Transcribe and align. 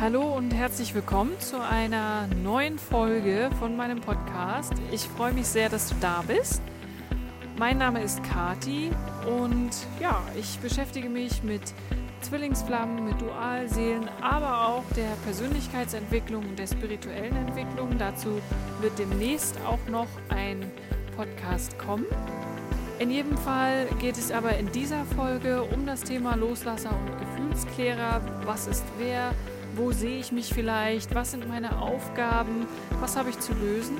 Hallo 0.00 0.34
und 0.34 0.52
herzlich 0.52 0.94
willkommen 0.94 1.38
zu 1.40 1.62
einer 1.62 2.26
neuen 2.42 2.78
Folge 2.78 3.50
von 3.58 3.76
meinem 3.76 4.00
Podcast. 4.00 4.72
Ich 4.90 5.02
freue 5.02 5.34
mich 5.34 5.46
sehr, 5.46 5.68
dass 5.68 5.90
du 5.90 5.94
da 6.00 6.24
bist. 6.26 6.62
Mein 7.58 7.76
Name 7.76 8.02
ist 8.02 8.24
Kati 8.24 8.92
und 9.26 9.68
ja, 10.00 10.22
ich 10.38 10.58
beschäftige 10.60 11.10
mich 11.10 11.42
mit 11.42 11.60
Zwillingsflammen, 12.22 13.04
mit 13.04 13.20
Dualseelen, 13.20 14.08
aber 14.22 14.68
auch 14.68 14.84
der 14.96 15.10
Persönlichkeitsentwicklung 15.26 16.46
und 16.48 16.58
der 16.58 16.66
spirituellen 16.66 17.36
Entwicklung. 17.36 17.98
Dazu 17.98 18.40
wird 18.80 18.98
demnächst 18.98 19.58
auch 19.66 19.86
noch 19.90 20.08
ein 20.30 20.64
Podcast 21.14 21.78
kommen. 21.78 22.06
In 22.98 23.10
jedem 23.10 23.36
Fall 23.36 23.86
geht 23.98 24.16
es 24.16 24.32
aber 24.32 24.56
in 24.56 24.72
dieser 24.72 25.04
Folge 25.04 25.62
um 25.62 25.84
das 25.84 26.04
Thema 26.04 26.36
Loslasser 26.36 26.88
und 26.90 27.18
Gefühlsklärer. 27.18 28.22
Was 28.46 28.66
ist 28.66 28.84
wer? 28.96 29.34
Wo 29.76 29.92
sehe 29.92 30.18
ich 30.18 30.32
mich 30.32 30.52
vielleicht? 30.52 31.14
Was 31.14 31.30
sind 31.30 31.48
meine 31.48 31.80
Aufgaben? 31.80 32.66
Was 33.00 33.16
habe 33.16 33.30
ich 33.30 33.38
zu 33.38 33.52
lösen? 33.52 33.98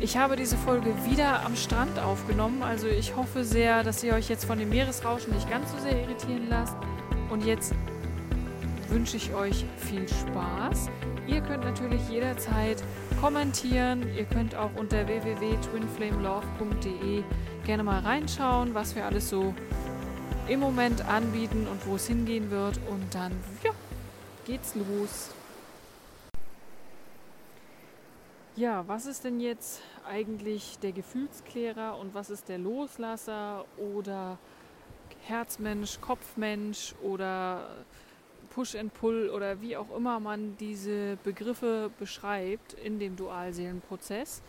Ich 0.00 0.16
habe 0.16 0.34
diese 0.36 0.56
Folge 0.56 0.94
wieder 1.04 1.44
am 1.44 1.54
Strand 1.56 1.98
aufgenommen, 1.98 2.62
also 2.62 2.86
ich 2.86 3.16
hoffe 3.16 3.44
sehr, 3.44 3.82
dass 3.82 4.02
ihr 4.02 4.14
euch 4.14 4.30
jetzt 4.30 4.46
von 4.46 4.58
dem 4.58 4.70
Meeresrauschen 4.70 5.34
nicht 5.34 5.50
ganz 5.50 5.70
so 5.72 5.78
sehr 5.78 6.00
irritieren 6.00 6.46
lasst. 6.48 6.74
Und 7.28 7.44
jetzt 7.44 7.74
wünsche 8.88 9.18
ich 9.18 9.34
euch 9.34 9.66
viel 9.76 10.08
Spaß. 10.08 10.88
Ihr 11.26 11.42
könnt 11.42 11.64
natürlich 11.64 12.00
jederzeit 12.08 12.82
kommentieren. 13.20 14.06
Ihr 14.16 14.24
könnt 14.24 14.56
auch 14.56 14.70
unter 14.74 15.06
www.twinflamelove.de 15.06 17.22
gerne 17.64 17.84
mal 17.84 18.00
reinschauen, 18.00 18.74
was 18.74 18.96
wir 18.96 19.04
alles 19.04 19.28
so 19.28 19.54
im 20.50 20.58
Moment 20.58 21.06
anbieten 21.06 21.68
und 21.68 21.86
wo 21.86 21.94
es 21.94 22.08
hingehen 22.08 22.50
wird. 22.50 22.80
Und 22.90 23.14
dann 23.14 23.32
ja, 23.62 23.70
geht's 24.44 24.74
los. 24.74 25.30
Ja, 28.56 28.86
was 28.88 29.06
ist 29.06 29.22
denn 29.22 29.38
jetzt 29.38 29.80
eigentlich 30.04 30.78
der 30.80 30.90
Gefühlsklärer 30.90 31.96
und 31.96 32.14
was 32.14 32.30
ist 32.30 32.48
der 32.48 32.58
Loslasser 32.58 33.64
oder 33.94 34.38
Herzmensch, 35.22 36.00
Kopfmensch 36.00 36.96
oder 37.00 37.68
Push 38.50 38.74
and 38.74 38.92
Pull 38.92 39.30
oder 39.30 39.60
wie 39.60 39.76
auch 39.76 39.96
immer 39.96 40.18
man 40.18 40.56
diese 40.58 41.16
Begriffe 41.22 41.92
beschreibt 42.00 42.72
in 42.72 42.98
dem 42.98 43.14
Dualseelenprozess. 43.14 44.42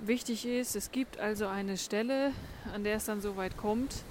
Wichtig 0.00 0.44
ist, 0.44 0.74
es 0.74 0.90
gibt 0.90 1.20
also 1.20 1.46
eine 1.46 1.76
Stelle, 1.76 2.32
an 2.74 2.82
der 2.82 2.96
es 2.96 3.04
dann 3.04 3.20
so 3.20 3.36
weit 3.36 3.56
kommt, 3.56 4.02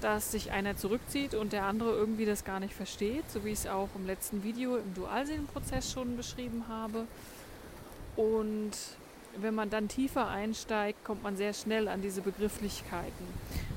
dass 0.00 0.32
sich 0.32 0.50
einer 0.52 0.76
zurückzieht 0.76 1.34
und 1.34 1.52
der 1.52 1.64
andere 1.64 1.90
irgendwie 1.90 2.24
das 2.24 2.44
gar 2.44 2.60
nicht 2.60 2.74
versteht, 2.74 3.30
so 3.30 3.44
wie 3.44 3.50
ich 3.50 3.60
es 3.60 3.66
auch 3.66 3.88
im 3.94 4.06
letzten 4.06 4.42
Video 4.44 4.76
im 4.76 4.94
Dualseelenprozess 4.94 5.92
schon 5.92 6.16
beschrieben 6.16 6.64
habe. 6.68 7.04
Und 8.16 8.72
wenn 9.36 9.54
man 9.54 9.70
dann 9.70 9.88
tiefer 9.88 10.28
einsteigt, 10.28 11.04
kommt 11.04 11.22
man 11.22 11.36
sehr 11.36 11.52
schnell 11.52 11.88
an 11.88 12.02
diese 12.02 12.20
Begrifflichkeiten. 12.20 13.26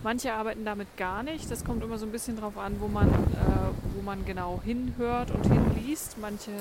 Manche 0.03 0.33
arbeiten 0.33 0.65
damit 0.65 0.97
gar 0.97 1.23
nicht. 1.23 1.49
Das 1.51 1.63
kommt 1.63 1.83
immer 1.83 1.97
so 1.97 2.05
ein 2.05 2.11
bisschen 2.11 2.35
darauf 2.35 2.57
an, 2.57 2.77
wo 2.79 2.87
man, 2.87 3.09
äh, 3.09 3.95
wo 3.95 4.01
man 4.01 4.25
genau 4.25 4.61
hinhört 4.63 5.31
und 5.31 5.45
hinliest. 5.45 6.17
Manche, 6.19 6.51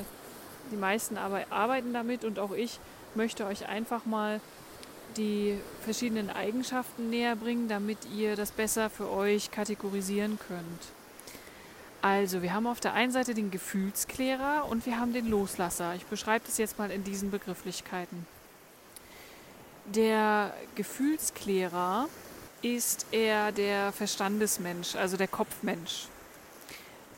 die 0.70 0.76
meisten 0.76 1.16
aber 1.16 1.40
arbeiten 1.50 1.92
damit 1.92 2.24
und 2.24 2.38
auch 2.38 2.52
ich 2.52 2.78
möchte 3.14 3.46
euch 3.46 3.66
einfach 3.68 4.04
mal 4.04 4.40
die 5.16 5.58
verschiedenen 5.84 6.30
Eigenschaften 6.30 7.10
näher 7.10 7.36
bringen, 7.36 7.68
damit 7.68 7.98
ihr 8.14 8.36
das 8.36 8.50
besser 8.50 8.90
für 8.90 9.10
euch 9.10 9.50
kategorisieren 9.50 10.38
könnt. 10.48 10.82
Also, 12.02 12.42
wir 12.42 12.54
haben 12.54 12.66
auf 12.66 12.80
der 12.80 12.94
einen 12.94 13.12
Seite 13.12 13.34
den 13.34 13.50
Gefühlsklärer 13.50 14.66
und 14.68 14.86
wir 14.86 14.98
haben 14.98 15.12
den 15.12 15.28
Loslasser. 15.28 15.94
Ich 15.94 16.06
beschreibe 16.06 16.44
das 16.46 16.56
jetzt 16.56 16.78
mal 16.78 16.90
in 16.90 17.04
diesen 17.04 17.30
Begrifflichkeiten. 17.30 18.26
Der 19.84 20.54
Gefühlsklärer 20.76 22.08
ist 22.62 23.06
eher 23.10 23.52
der 23.52 23.92
Verstandesmensch, 23.92 24.94
also 24.96 25.16
der 25.16 25.28
Kopfmensch. 25.28 26.06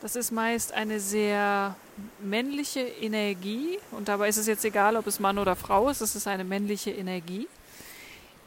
Das 0.01 0.17
ist 0.17 0.31
meist 0.31 0.73
eine 0.73 0.99
sehr 0.99 1.75
männliche 2.19 2.81
Energie 2.81 3.79
und 3.91 4.09
dabei 4.09 4.27
ist 4.27 4.37
es 4.37 4.47
jetzt 4.47 4.65
egal, 4.65 4.97
ob 4.97 5.07
es 5.07 5.21
Mann 5.21 5.37
oder 5.37 5.55
Frau 5.55 5.87
ist, 5.87 6.01
es 6.01 6.15
ist 6.15 6.27
eine 6.27 6.43
männliche 6.43 6.91
Energie 6.91 7.47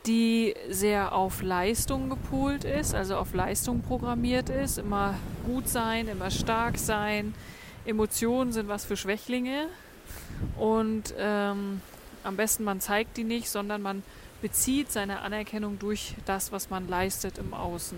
die 0.07 0.55
sehr 0.71 1.13
auf 1.13 1.43
Leistung 1.43 2.09
gepolt 2.09 2.65
ist, 2.65 2.95
also 2.95 3.17
auf 3.17 3.35
Leistung 3.35 3.83
programmiert 3.83 4.49
ist. 4.49 4.79
Immer 4.79 5.15
gut 5.45 5.69
sein, 5.69 6.09
immer 6.09 6.31
stark 6.31 6.79
sein. 6.79 7.35
Emotionen 7.85 8.53
sind 8.53 8.69
was 8.69 8.85
für 8.85 8.97
Schwächlinge. 8.97 9.69
Und 10.57 11.15
ähm, 11.19 11.81
am 12.25 12.37
besten 12.37 12.65
man 12.65 12.81
zeigt 12.81 13.17
die 13.17 13.25
nicht, 13.25 13.49
sondern 13.49 13.83
man 13.83 14.03
bezieht 14.43 14.93
seine 14.93 15.21
Anerkennung 15.21 15.79
durch 15.79 16.15
das, 16.25 16.53
was 16.53 16.71
man 16.71 16.89
leistet 16.89 17.39
im 17.39 17.55
Außen. 17.55 17.97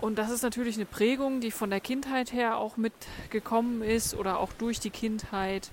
Und 0.00 0.18
das 0.18 0.30
ist 0.30 0.42
natürlich 0.42 0.76
eine 0.76 0.84
Prägung, 0.84 1.40
die 1.40 1.50
von 1.50 1.70
der 1.70 1.80
Kindheit 1.80 2.32
her 2.32 2.58
auch 2.58 2.76
mitgekommen 2.76 3.82
ist 3.82 4.14
oder 4.14 4.40
auch 4.40 4.52
durch 4.52 4.80
die 4.80 4.90
Kindheit 4.90 5.70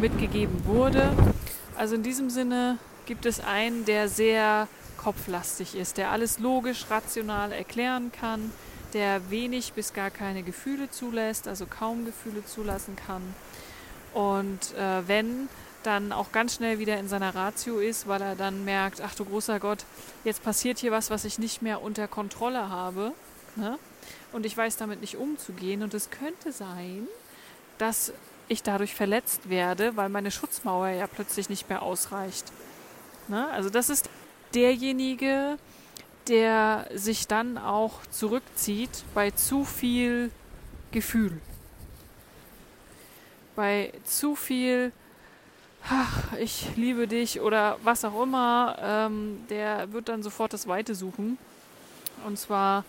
mitgegeben 0.00 0.64
wurde. 0.64 1.12
Also 1.76 1.94
in 1.94 2.02
diesem 2.02 2.30
Sinne 2.30 2.78
gibt 3.08 3.24
es 3.24 3.40
einen, 3.40 3.86
der 3.86 4.08
sehr 4.08 4.68
kopflastig 4.98 5.74
ist, 5.74 5.96
der 5.96 6.10
alles 6.10 6.38
logisch, 6.38 6.84
rational 6.90 7.52
erklären 7.52 8.12
kann, 8.12 8.52
der 8.92 9.30
wenig 9.30 9.72
bis 9.72 9.94
gar 9.94 10.10
keine 10.10 10.42
Gefühle 10.42 10.90
zulässt, 10.90 11.48
also 11.48 11.64
kaum 11.66 12.04
Gefühle 12.04 12.44
zulassen 12.44 12.96
kann. 12.96 13.22
Und 14.12 14.74
äh, 14.74 15.08
wenn, 15.08 15.48
dann 15.84 16.12
auch 16.12 16.32
ganz 16.32 16.56
schnell 16.56 16.78
wieder 16.78 16.98
in 16.98 17.08
seiner 17.08 17.34
Ratio 17.34 17.78
ist, 17.78 18.08
weil 18.08 18.20
er 18.20 18.36
dann 18.36 18.66
merkt, 18.66 19.00
ach 19.00 19.14
du 19.14 19.24
großer 19.24 19.58
Gott, 19.58 19.86
jetzt 20.24 20.42
passiert 20.42 20.78
hier 20.78 20.92
was, 20.92 21.08
was 21.08 21.24
ich 21.24 21.38
nicht 21.38 21.62
mehr 21.62 21.80
unter 21.80 22.08
Kontrolle 22.08 22.68
habe. 22.68 23.12
Ne? 23.56 23.78
Und 24.32 24.44
ich 24.44 24.54
weiß 24.54 24.76
damit 24.76 25.00
nicht 25.00 25.16
umzugehen. 25.16 25.82
Und 25.82 25.94
es 25.94 26.10
könnte 26.10 26.52
sein, 26.52 27.08
dass 27.78 28.12
ich 28.48 28.62
dadurch 28.62 28.94
verletzt 28.94 29.48
werde, 29.48 29.96
weil 29.96 30.10
meine 30.10 30.30
Schutzmauer 30.30 30.88
ja 30.88 31.06
plötzlich 31.06 31.48
nicht 31.48 31.70
mehr 31.70 31.80
ausreicht. 31.80 32.52
Ne? 33.28 33.48
Also 33.50 33.70
das 33.70 33.90
ist 33.90 34.08
derjenige, 34.54 35.58
der 36.28 36.88
sich 36.94 37.26
dann 37.26 37.58
auch 37.58 38.06
zurückzieht 38.10 39.04
bei 39.14 39.30
zu 39.30 39.64
viel 39.64 40.30
Gefühl. 40.92 41.40
Bei 43.56 43.92
zu 44.04 44.36
viel, 44.36 44.92
ach, 45.88 46.32
ich 46.34 46.76
liebe 46.76 47.08
dich 47.08 47.40
oder 47.40 47.78
was 47.82 48.04
auch 48.04 48.22
immer, 48.22 48.76
ähm, 48.80 49.44
der 49.50 49.92
wird 49.92 50.08
dann 50.08 50.22
sofort 50.22 50.52
das 50.52 50.66
Weite 50.68 50.94
suchen. 50.94 51.38
Und 52.26 52.38
zwar 52.38 52.84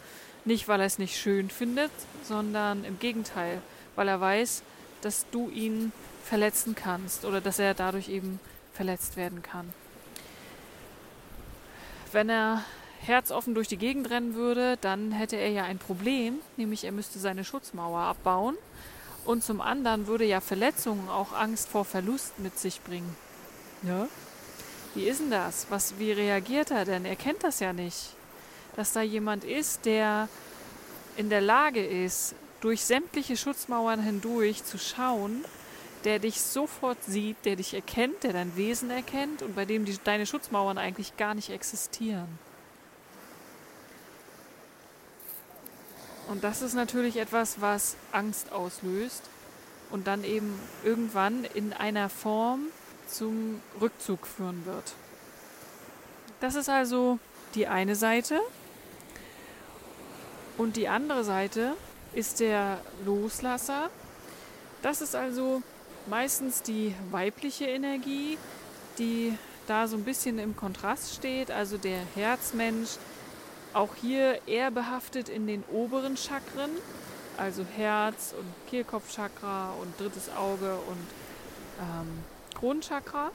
nicht, 0.45 0.67
weil 0.67 0.79
er 0.79 0.85
es 0.85 0.99
nicht 0.99 1.17
schön 1.17 1.49
findet, 1.49 1.91
sondern 2.23 2.83
im 2.83 2.99
Gegenteil, 2.99 3.61
weil 3.95 4.07
er 4.07 4.19
weiß, 4.19 4.63
dass 5.01 5.25
du 5.31 5.49
ihn 5.49 5.91
verletzen 6.23 6.75
kannst 6.75 7.25
oder 7.25 7.41
dass 7.41 7.59
er 7.59 7.73
dadurch 7.73 8.09
eben 8.09 8.39
verletzt 8.73 9.17
werden 9.17 9.41
kann 9.41 9.73
wenn 12.11 12.29
er 12.29 12.63
herzoffen 13.01 13.55
durch 13.55 13.67
die 13.67 13.77
Gegend 13.77 14.09
rennen 14.09 14.35
würde, 14.35 14.77
dann 14.81 15.11
hätte 15.11 15.35
er 15.37 15.49
ja 15.49 15.63
ein 15.63 15.77
Problem, 15.77 16.39
nämlich 16.57 16.83
er 16.83 16.91
müsste 16.91 17.19
seine 17.19 17.43
Schutzmauer 17.43 18.01
abbauen. 18.01 18.57
Und 19.25 19.43
zum 19.43 19.61
anderen 19.61 20.07
würde 20.07 20.25
ja 20.25 20.41
Verletzungen 20.41 21.09
auch 21.09 21.33
Angst 21.33 21.69
vor 21.69 21.85
Verlust 21.85 22.39
mit 22.39 22.57
sich 22.57 22.81
bringen. 22.81 23.15
Ja? 23.83 24.07
Wie 24.95 25.07
ist 25.07 25.21
denn 25.21 25.31
das? 25.31 25.67
Was, 25.69 25.99
wie 25.99 26.11
reagiert 26.11 26.71
er 26.71 26.85
denn? 26.85 27.05
Er 27.05 27.15
kennt 27.15 27.43
das 27.43 27.59
ja 27.59 27.73
nicht. 27.73 28.15
Dass 28.75 28.93
da 28.93 29.01
jemand 29.01 29.43
ist, 29.43 29.85
der 29.85 30.27
in 31.15 31.29
der 31.29 31.41
Lage 31.41 31.85
ist, 31.85 32.33
durch 32.61 32.83
sämtliche 32.83 33.37
Schutzmauern 33.37 34.01
hindurch 34.01 34.63
zu 34.63 34.77
schauen, 34.77 35.45
der 36.05 36.19
dich 36.19 36.41
sofort 36.41 37.03
sieht, 37.03 37.37
der 37.45 37.55
dich 37.55 37.73
erkennt, 37.73 38.23
der 38.23 38.33
dein 38.33 38.55
Wesen 38.55 38.89
erkennt 38.89 39.41
und 39.41 39.55
bei 39.55 39.65
dem 39.65 39.85
die, 39.85 39.97
deine 40.03 40.25
Schutzmauern 40.25 40.77
eigentlich 40.77 41.17
gar 41.17 41.33
nicht 41.33 41.49
existieren. 41.49 42.39
Und 46.27 46.43
das 46.43 46.61
ist 46.61 46.73
natürlich 46.73 47.17
etwas, 47.17 47.59
was 47.59 47.95
Angst 48.11 48.51
auslöst 48.51 49.23
und 49.89 50.05
dann 50.05 50.23
eben 50.23 50.53
irgendwann 50.83 51.43
in 51.43 51.73
einer 51.73 52.07
Form 52.07 52.67
zum 53.07 53.61
Rückzug 53.81 54.27
führen 54.27 54.65
wird. 54.65 54.93
Das 56.39 56.55
ist 56.55 56.69
also 56.69 57.19
die 57.55 57.67
eine 57.67 57.95
Seite. 57.95 58.39
Und 60.57 60.77
die 60.77 60.87
andere 60.87 61.23
Seite 61.23 61.73
ist 62.13 62.39
der 62.39 62.79
Loslasser. 63.05 63.89
Das 64.81 65.01
ist 65.01 65.15
also 65.15 65.61
meistens 66.09 66.61
die 66.61 66.93
weibliche 67.11 67.65
Energie, 67.65 68.37
die 68.97 69.37
da 69.67 69.87
so 69.87 69.95
ein 69.95 70.03
bisschen 70.03 70.39
im 70.39 70.55
Kontrast 70.55 71.15
steht, 71.15 71.51
also 71.51 71.77
der 71.77 71.99
Herzmensch, 72.15 72.97
auch 73.73 73.93
hier 73.95 74.39
eher 74.47 74.71
behaftet 74.71 75.29
in 75.29 75.45
den 75.45 75.63
oberen 75.71 76.17
Chakren, 76.17 76.71
also 77.37 77.63
Herz 77.77 78.33
und 78.37 78.47
Kehlkopfchakra 78.69 79.73
und 79.79 79.99
drittes 79.99 80.29
Auge 80.35 80.73
und 80.73 81.07
ähm, 81.79 82.23
Kronenchakra. 82.57 83.31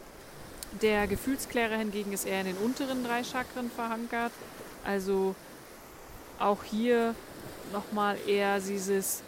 Der 0.83 1.07
Gefühlsklärer 1.07 1.77
hingegen 1.77 2.13
ist 2.13 2.27
eher 2.27 2.41
in 2.41 2.47
den 2.47 2.57
unteren 2.57 3.05
drei 3.05 3.23
Chakren 3.23 3.71
verankert. 3.71 4.33
Also 4.85 5.37
auch 6.41 6.65
hier 6.65 7.15
nochmal 7.73 8.19
eher 8.27 8.59
dieses 8.59 9.23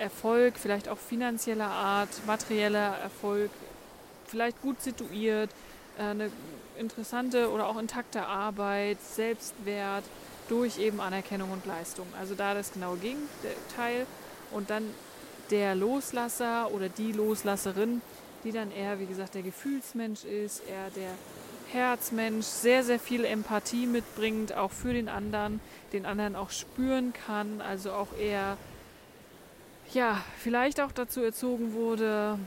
Erfolg, 0.00 0.54
vielleicht 0.58 0.88
auch 0.88 0.98
finanzieller 0.98 1.68
Art, 1.68 2.08
materieller 2.26 2.98
Erfolg, 2.98 3.50
vielleicht 4.26 4.60
gut 4.62 4.80
situiert, 4.80 5.50
äh, 5.98 6.02
eine 6.02 6.30
interessante 6.78 7.50
oder 7.50 7.68
auch 7.68 7.78
intakte 7.78 8.24
Arbeit, 8.24 8.98
Selbstwert 9.02 10.04
durch 10.48 10.78
eben 10.78 11.00
Anerkennung 11.00 11.50
und 11.50 11.66
Leistung. 11.66 12.06
Also 12.18 12.34
da 12.34 12.54
das 12.54 12.72
genaue 12.72 12.96
Gegenteil 12.96 14.06
und 14.50 14.70
dann 14.70 14.84
der 15.50 15.74
Loslasser 15.74 16.70
oder 16.72 16.88
die 16.88 17.12
Loslasserin, 17.12 18.02
die 18.44 18.52
dann 18.52 18.72
eher, 18.72 18.98
wie 18.98 19.06
gesagt, 19.06 19.34
der 19.34 19.42
Gefühlsmensch 19.42 20.24
ist, 20.24 20.62
eher 20.66 20.90
der 20.96 21.10
Herzmensch, 21.72 22.46
sehr, 22.46 22.82
sehr 22.82 22.98
viel 22.98 23.24
Empathie 23.24 23.86
mitbringt, 23.86 24.56
auch 24.56 24.72
für 24.72 24.92
den 24.92 25.08
anderen, 25.08 25.60
den 25.92 26.06
anderen 26.06 26.34
auch 26.34 26.50
spüren 26.50 27.12
kann, 27.12 27.60
also 27.60 27.92
auch 27.92 28.08
eher, 28.18 28.56
ja, 29.92 30.22
vielleicht 30.38 30.80
auch 30.80 30.92
dazu 30.92 31.22
erzogen 31.22 31.72
wurde, 31.72 32.38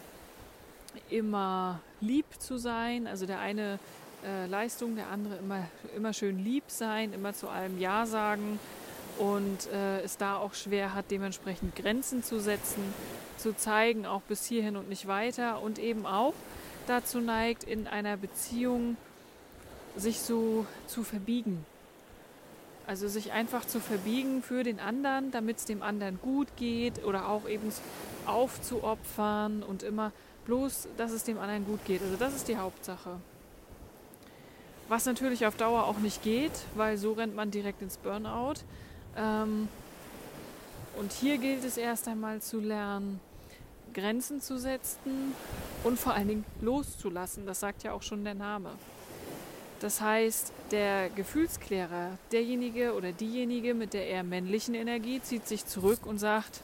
immer 1.10 1.80
lieb 2.02 2.26
zu 2.40 2.58
sein. 2.58 3.08
Also 3.08 3.26
der 3.26 3.40
eine 3.40 3.80
äh, 4.26 4.48
Leistung, 4.48 4.96
der 4.96 5.10
andere 5.10 5.38
immer, 5.38 5.68
immer 5.96 6.14
schön 6.14 6.44
lieb 6.44 6.66
sein, 6.68 7.14
immer 7.14 7.34
zu 7.34 7.50
allem 7.50 7.80
Ja 7.80 8.06
sagen 8.06 8.60
und 9.18 9.68
äh, 9.72 10.02
es 10.02 10.18
da 10.18 10.38
auch 10.38 10.54
schwer 10.54 10.94
hat, 10.94 11.12
dementsprechend 11.12 11.76
Grenzen 11.76 12.24
zu 12.24 12.40
setzen, 12.40 12.82
zu 13.38 13.56
zeigen, 13.56 14.06
auch 14.06 14.22
bis 14.22 14.46
hierhin 14.46 14.76
und 14.76 14.90
nicht 14.90 15.08
weiter 15.08 15.62
und 15.62 15.80
eben 15.80 16.06
auch 16.06 16.34
dazu 16.88 17.20
neigt, 17.20 17.64
in 17.64 17.88
einer 17.88 18.18
Beziehung 18.18 18.98
sich 19.96 20.20
so 20.20 20.66
zu 20.88 21.04
verbiegen. 21.04 21.66
Also 22.86 23.08
sich 23.08 23.32
einfach 23.32 23.66
zu 23.66 23.80
verbiegen 23.80 24.42
für 24.42 24.64
den 24.64 24.80
anderen, 24.80 25.32
damit 25.32 25.58
es 25.58 25.66
dem 25.66 25.82
anderen 25.82 26.20
gut 26.22 26.50
geht 26.58 27.04
oder 27.06 27.30
auch 27.30 27.48
eben 27.48 27.72
aufzuopfern 28.26 29.64
und 29.64 29.84
immer 29.84 30.12
bloß, 30.46 30.90
dass 30.98 31.12
es 31.12 31.24
dem 31.24 31.40
anderen 31.40 31.66
gut 31.66 31.86
geht. 31.86 32.02
Also 32.02 32.18
das 32.18 32.36
ist 32.36 32.48
die 32.48 32.58
Hauptsache. 32.58 33.20
Was 34.90 35.06
natürlich 35.06 35.46
auf 35.46 35.56
Dauer 35.56 35.86
auch 35.86 35.98
nicht 36.00 36.22
geht, 36.24 36.52
weil 36.76 36.98
so 36.98 37.14
rennt 37.14 37.36
man 37.36 37.52
direkt 37.52 37.82
ins 37.82 37.98
Burnout. 37.98 38.56
Ähm, 39.16 39.70
und 40.98 41.12
hier 41.14 41.38
gilt 41.38 41.64
es 41.64 41.78
erst 41.78 42.08
einmal 42.08 42.42
zu 42.42 42.60
lernen, 42.60 43.20
Grenzen 43.94 44.42
zu 44.42 44.58
setzen 44.58 45.34
und 45.84 45.98
vor 45.98 46.14
allen 46.14 46.28
Dingen 46.28 46.46
loszulassen. 46.62 47.46
Das 47.46 47.62
sagt 47.62 47.84
ja 47.84 47.94
auch 47.94 48.02
schon 48.02 48.24
der 48.24 48.34
Name. 48.34 48.72
Das 49.84 50.00
heißt, 50.00 50.54
der 50.72 51.10
Gefühlsklärer, 51.10 52.18
derjenige 52.32 52.94
oder 52.94 53.12
diejenige 53.12 53.74
mit 53.74 53.94
der 53.94 54.08
eher 54.08 54.24
männlichen 54.24 54.76
Energie, 54.76 55.22
zieht 55.22 55.46
sich 55.46 55.66
zurück 55.66 56.06
und 56.06 56.20
sagt, 56.20 56.62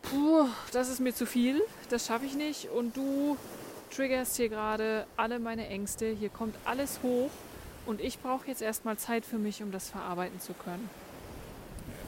Puh, 0.00 0.46
das 0.72 0.88
ist 0.88 1.00
mir 1.00 1.14
zu 1.14 1.26
viel, 1.26 1.60
das 1.90 2.06
schaffe 2.06 2.24
ich 2.24 2.34
nicht. 2.34 2.70
Und 2.70 2.96
du 2.96 3.36
triggerst 3.94 4.36
hier 4.36 4.48
gerade 4.48 5.06
alle 5.18 5.38
meine 5.38 5.68
Ängste, 5.68 6.06
hier 6.18 6.30
kommt 6.30 6.54
alles 6.64 7.00
hoch. 7.02 7.30
Und 7.84 8.00
ich 8.00 8.18
brauche 8.20 8.46
jetzt 8.46 8.62
erstmal 8.62 8.96
Zeit 8.96 9.26
für 9.26 9.36
mich, 9.36 9.62
um 9.62 9.70
das 9.70 9.90
verarbeiten 9.90 10.40
zu 10.40 10.54
können. 10.54 10.88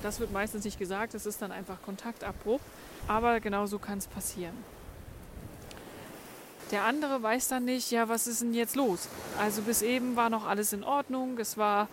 Das 0.03 0.19
wird 0.19 0.33
meistens 0.33 0.65
nicht 0.65 0.79
gesagt, 0.79 1.13
das 1.13 1.27
ist 1.27 1.43
dann 1.43 1.53
einfach 1.53 1.83
Kontaktabbruch, 1.83 2.61
aber 3.07 3.39
genau 3.39 3.67
so 3.67 3.79
kann 3.79 3.99
es 3.99 4.07
passieren. 4.07 4.55
Der 6.75 6.83
andere 6.83 7.23
weiß 7.23 7.47
dann 7.47 7.67
nicht, 7.67 7.93
ja, 7.93 8.09
was 8.09 8.27
ist 8.27 8.43
denn 8.43 8.53
jetzt 8.53 8.75
los? 8.75 9.07
Also 9.39 9.63
bis 9.63 9.81
eben 9.81 10.17
war 10.17 10.29
noch 10.29 10.45
alles 10.45 10.73
in 10.73 10.83
Ordnung, 10.83 11.39
es 11.39 11.57
war 11.57 11.87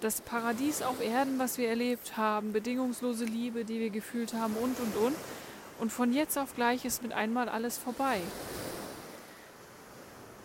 das 0.00 0.22
Paradies 0.22 0.80
auf 0.80 1.02
Erden, 1.02 1.38
was 1.38 1.58
wir 1.58 1.68
erlebt 1.68 2.16
haben, 2.16 2.54
bedingungslose 2.54 3.26
Liebe, 3.26 3.66
die 3.66 3.78
wir 3.78 3.90
gefühlt 3.90 4.32
haben 4.32 4.54
und, 4.54 4.80
und, 4.80 4.96
und. 4.96 5.14
Und 5.80 5.92
von 5.92 6.14
jetzt 6.14 6.38
auf 6.38 6.54
gleich 6.54 6.86
ist 6.86 7.02
mit 7.02 7.12
einmal 7.12 7.50
alles 7.50 7.76
vorbei. 7.76 8.22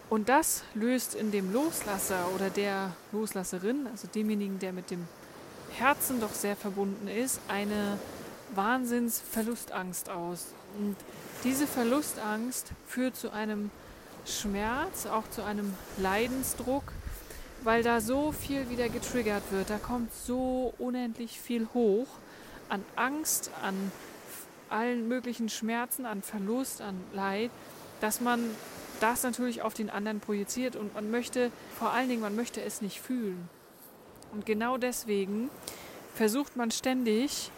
Und 0.10 0.28
das 0.28 0.64
löst 0.74 1.16
in 1.16 1.32
dem 1.32 1.54
Loslasser 1.54 2.28
oder 2.36 2.50
der 2.50 2.92
Loslasserin, 3.14 3.88
also 3.90 4.10
demjenigen, 4.14 4.60
der 4.60 4.74
mit 4.74 4.92
dem 4.92 5.08
Herzen 5.78 6.20
doch 6.20 6.34
sehr 6.34 6.58
verbunden 6.58 7.08
ist, 7.08 7.40
eine 7.48 7.98
Wahnsinnsverlustangst 8.54 10.10
aus. 10.10 10.48
Und 10.78 10.98
diese 11.44 11.68
Verlustangst 11.68 12.72
führt 12.88 13.16
zu 13.16 13.32
einem 13.32 13.72
Schmerz, 14.26 15.06
auch 15.08 15.30
zu 15.30 15.44
einem 15.44 15.74
Leidensdruck, 15.98 16.84
weil 17.64 17.84
da 17.84 18.02
so 18.02 18.32
viel 18.32 18.70
wieder 18.70 18.90
getriggert 18.90 19.44
wird. 19.52 19.70
Da 19.70 19.78
kommt 19.78 20.14
so 20.14 20.74
unendlich 20.78 21.40
viel 21.40 21.68
hoch 21.74 22.08
an 22.70 22.84
Angst, 22.96 23.52
an 23.62 23.92
allen 24.70 25.08
möglichen 25.08 25.50
Schmerzen, 25.50 26.06
an 26.06 26.22
Verlust, 26.22 26.82
an 26.82 26.96
Leid, 27.14 27.52
dass 28.00 28.22
man 28.22 28.44
das 29.00 29.24
natürlich 29.24 29.62
auf 29.62 29.74
den 29.74 29.90
anderen 29.90 30.20
projiziert 30.20 30.76
und 30.76 30.94
man 30.94 31.12
möchte, 31.12 31.52
vor 31.78 31.92
allen 31.92 32.08
Dingen, 32.08 32.22
man 32.22 32.36
möchte 32.36 32.62
es 32.62 32.82
nicht 32.82 33.02
fühlen. 33.02 33.50
Und 34.32 34.46
genau 34.46 34.78
deswegen 34.78 35.50
versucht 36.14 36.56
man 36.56 36.72
ständig, 36.72 37.52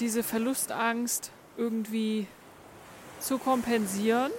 diese 0.00 0.22
Verlustangst 0.22 1.30
irgendwie 1.56 2.26
zu 3.22 3.38
kompensieren 3.38 4.32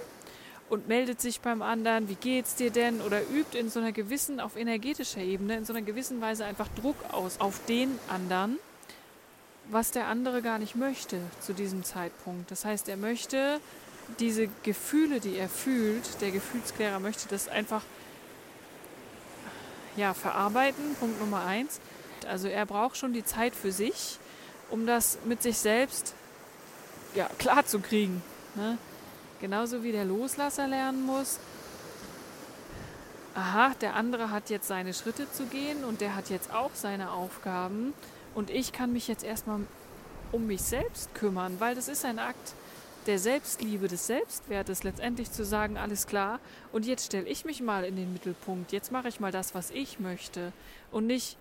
und 0.68 0.88
meldet 0.88 1.20
sich 1.20 1.40
beim 1.40 1.62
anderen, 1.62 2.08
wie 2.08 2.14
geht's 2.14 2.54
dir 2.54 2.70
denn? 2.70 3.00
Oder 3.00 3.22
übt 3.22 3.58
in 3.58 3.70
so 3.70 3.80
einer 3.80 3.92
gewissen, 3.92 4.40
auf 4.40 4.56
energetischer 4.56 5.20
Ebene, 5.20 5.56
in 5.56 5.64
so 5.64 5.72
einer 5.72 5.82
gewissen 5.82 6.20
Weise 6.20 6.44
einfach 6.44 6.68
Druck 6.80 6.96
aus 7.12 7.40
auf 7.40 7.60
den 7.66 7.98
anderen, 8.08 8.58
was 9.70 9.90
der 9.90 10.08
andere 10.08 10.42
gar 10.42 10.58
nicht 10.58 10.74
möchte 10.74 11.18
zu 11.40 11.52
diesem 11.52 11.84
Zeitpunkt. 11.84 12.50
Das 12.50 12.64
heißt, 12.64 12.88
er 12.88 12.96
möchte 12.96 13.60
diese 14.18 14.48
Gefühle, 14.62 15.20
die 15.20 15.36
er 15.36 15.48
fühlt, 15.48 16.20
der 16.20 16.30
Gefühlsklärer 16.30 17.00
möchte 17.00 17.28
das 17.28 17.48
einfach 17.48 17.82
ja, 19.96 20.12
verarbeiten, 20.12 20.96
Punkt 20.98 21.20
Nummer 21.20 21.44
eins. 21.44 21.80
Also 22.28 22.48
er 22.48 22.66
braucht 22.66 22.96
schon 22.96 23.12
die 23.12 23.24
Zeit 23.24 23.54
für 23.54 23.72
sich, 23.72 24.18
um 24.70 24.86
das 24.86 25.18
mit 25.24 25.42
sich 25.42 25.58
selbst 25.58 26.14
ja, 27.14 27.28
klar 27.38 27.64
zu 27.64 27.80
kriegen. 27.80 28.22
Ne? 28.54 28.78
Genauso 29.40 29.82
wie 29.82 29.92
der 29.92 30.04
Loslasser 30.04 30.66
lernen 30.66 31.04
muss, 31.04 31.38
aha, 33.34 33.74
der 33.80 33.94
andere 33.94 34.30
hat 34.30 34.50
jetzt 34.50 34.68
seine 34.68 34.94
Schritte 34.94 35.30
zu 35.30 35.46
gehen 35.46 35.84
und 35.84 36.00
der 36.00 36.14
hat 36.14 36.30
jetzt 36.30 36.52
auch 36.52 36.70
seine 36.74 37.10
Aufgaben 37.10 37.92
und 38.34 38.50
ich 38.50 38.72
kann 38.72 38.92
mich 38.92 39.08
jetzt 39.08 39.24
erstmal 39.24 39.60
um 40.32 40.46
mich 40.46 40.62
selbst 40.62 41.14
kümmern, 41.14 41.56
weil 41.58 41.74
das 41.74 41.88
ist 41.88 42.04
ein 42.04 42.18
Akt 42.18 42.54
der 43.06 43.18
Selbstliebe, 43.18 43.86
des 43.86 44.06
Selbstwertes, 44.06 44.82
letztendlich 44.82 45.30
zu 45.30 45.44
sagen, 45.44 45.76
alles 45.76 46.06
klar, 46.06 46.40
und 46.72 46.86
jetzt 46.86 47.06
stelle 47.06 47.28
ich 47.28 47.44
mich 47.44 47.60
mal 47.60 47.84
in 47.84 47.96
den 47.96 48.12
Mittelpunkt, 48.12 48.72
jetzt 48.72 48.92
mache 48.92 49.08
ich 49.08 49.20
mal 49.20 49.32
das, 49.32 49.54
was 49.54 49.70
ich 49.70 50.00
möchte 50.00 50.52
und 50.90 51.06
nicht, 51.06 51.36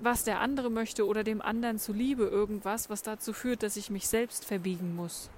was 0.00 0.24
der 0.24 0.40
andere 0.40 0.70
möchte 0.70 1.06
oder 1.06 1.24
dem 1.24 1.40
anderen 1.40 1.78
zuliebe 1.78 2.24
irgendwas, 2.24 2.90
was 2.90 3.02
dazu 3.02 3.32
führt, 3.32 3.62
dass 3.62 3.76
ich 3.76 3.88
mich 3.88 4.08
selbst 4.08 4.44
verbiegen 4.44 4.94
muss. 4.94 5.30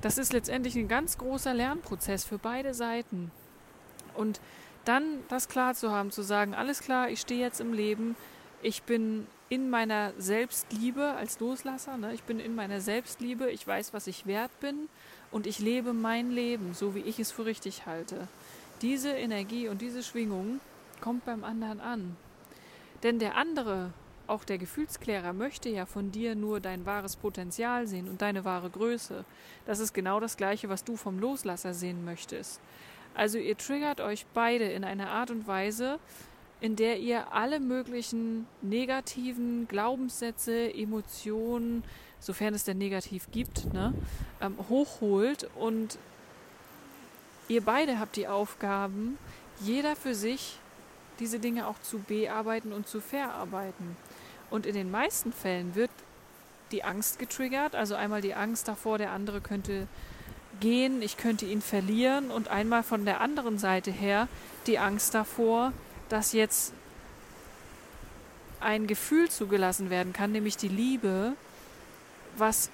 Das 0.00 0.18
ist 0.18 0.32
letztendlich 0.32 0.76
ein 0.76 0.88
ganz 0.88 1.18
großer 1.18 1.54
Lernprozess 1.54 2.24
für 2.24 2.38
beide 2.38 2.72
Seiten. 2.74 3.30
Und 4.14 4.40
dann 4.84 5.04
das 5.28 5.48
klar 5.48 5.74
zu 5.74 5.90
haben, 5.90 6.10
zu 6.10 6.22
sagen, 6.22 6.54
alles 6.54 6.80
klar, 6.80 7.10
ich 7.10 7.20
stehe 7.20 7.40
jetzt 7.40 7.60
im 7.60 7.72
Leben, 7.72 8.16
ich 8.62 8.82
bin 8.84 9.26
in 9.48 9.70
meiner 9.70 10.12
Selbstliebe 10.18 11.14
als 11.14 11.40
Loslasser, 11.40 11.96
ne? 11.96 12.14
ich 12.14 12.22
bin 12.22 12.38
in 12.38 12.54
meiner 12.54 12.80
Selbstliebe, 12.80 13.50
ich 13.50 13.66
weiß, 13.66 13.92
was 13.92 14.06
ich 14.06 14.26
wert 14.26 14.50
bin 14.60 14.88
und 15.30 15.46
ich 15.46 15.58
lebe 15.58 15.92
mein 15.92 16.30
Leben, 16.30 16.74
so 16.74 16.94
wie 16.94 17.00
ich 17.00 17.18
es 17.18 17.32
für 17.32 17.46
richtig 17.46 17.86
halte. 17.86 18.28
Diese 18.82 19.10
Energie 19.10 19.68
und 19.68 19.80
diese 19.80 20.02
Schwingung 20.02 20.60
kommt 21.00 21.24
beim 21.24 21.44
anderen 21.44 21.80
an. 21.80 22.16
Denn 23.02 23.18
der 23.18 23.36
andere 23.36 23.92
auch 24.28 24.44
der 24.44 24.58
Gefühlsklärer 24.58 25.32
möchte 25.32 25.68
ja 25.68 25.86
von 25.86 26.12
dir 26.12 26.34
nur 26.34 26.60
dein 26.60 26.86
wahres 26.86 27.16
Potenzial 27.16 27.86
sehen 27.86 28.08
und 28.08 28.22
deine 28.22 28.44
wahre 28.44 28.70
Größe. 28.70 29.24
Das 29.66 29.78
ist 29.78 29.94
genau 29.94 30.20
das 30.20 30.36
Gleiche, 30.36 30.68
was 30.68 30.84
du 30.84 30.96
vom 30.96 31.18
Loslasser 31.18 31.74
sehen 31.74 32.04
möchtest. 32.04 32.60
Also 33.14 33.38
ihr 33.38 33.56
triggert 33.56 34.00
euch 34.00 34.26
beide 34.34 34.64
in 34.64 34.84
einer 34.84 35.10
Art 35.10 35.30
und 35.30 35.46
Weise, 35.46 35.98
in 36.60 36.76
der 36.76 36.98
ihr 36.98 37.32
alle 37.32 37.60
möglichen 37.60 38.46
negativen 38.62 39.66
Glaubenssätze, 39.68 40.72
Emotionen, 40.72 41.84
sofern 42.20 42.54
es 42.54 42.64
denn 42.64 42.78
negativ 42.78 43.28
gibt, 43.30 43.72
ne, 43.72 43.94
ähm, 44.40 44.56
hochholt 44.68 45.48
und 45.56 45.98
ihr 47.48 47.60
beide 47.60 47.98
habt 47.98 48.16
die 48.16 48.28
Aufgaben, 48.28 49.18
jeder 49.60 49.96
für 49.96 50.14
sich 50.14 50.58
diese 51.20 51.38
Dinge 51.38 51.66
auch 51.66 51.80
zu 51.80 51.98
bearbeiten 51.98 52.72
und 52.72 52.88
zu 52.88 53.00
verarbeiten. 53.00 53.96
Und 54.50 54.66
in 54.66 54.74
den 54.74 54.90
meisten 54.90 55.32
Fällen 55.32 55.74
wird 55.74 55.90
die 56.72 56.84
Angst 56.84 57.18
getriggert. 57.18 57.74
Also 57.74 57.94
einmal 57.94 58.20
die 58.20 58.34
Angst 58.34 58.68
davor, 58.68 58.98
der 58.98 59.12
andere 59.12 59.40
könnte 59.40 59.86
gehen, 60.60 61.02
ich 61.02 61.16
könnte 61.16 61.46
ihn 61.46 61.62
verlieren 61.62 62.30
und 62.30 62.48
einmal 62.48 62.82
von 62.82 63.04
der 63.04 63.20
anderen 63.20 63.58
Seite 63.58 63.90
her 63.90 64.28
die 64.66 64.78
Angst 64.78 65.14
davor, 65.14 65.72
dass 66.08 66.32
jetzt 66.32 66.72
ein 68.60 68.86
Gefühl 68.86 69.30
zugelassen 69.30 69.88
werden 69.88 70.12
kann, 70.12 70.32
nämlich 70.32 70.56
die 70.56 70.68
Liebe, 70.68 71.34
was 72.36 72.70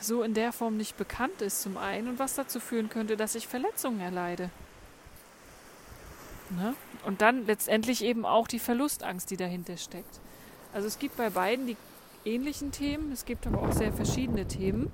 so 0.00 0.22
in 0.22 0.32
der 0.32 0.52
Form 0.52 0.78
nicht 0.78 0.96
bekannt 0.96 1.42
ist 1.42 1.60
zum 1.60 1.76
einen 1.76 2.08
und 2.08 2.18
was 2.18 2.34
dazu 2.34 2.58
führen 2.58 2.88
könnte, 2.88 3.16
dass 3.18 3.34
ich 3.34 3.48
Verletzungen 3.48 4.00
erleide. 4.00 4.48
Ne? 6.50 6.74
Und 7.04 7.20
dann 7.20 7.46
letztendlich 7.46 8.02
eben 8.02 8.24
auch 8.24 8.48
die 8.48 8.58
Verlustangst, 8.58 9.30
die 9.30 9.36
dahinter 9.36 9.76
steckt. 9.76 10.20
Also 10.74 10.88
es 10.88 10.98
gibt 10.98 11.16
bei 11.16 11.30
beiden 11.30 11.68
die 11.68 11.76
ähnlichen 12.24 12.72
Themen, 12.72 13.12
es 13.12 13.24
gibt 13.24 13.46
aber 13.46 13.62
auch 13.62 13.72
sehr 13.72 13.92
verschiedene 13.92 14.48
Themen, 14.48 14.90